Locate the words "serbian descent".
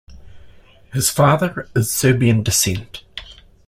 1.91-3.03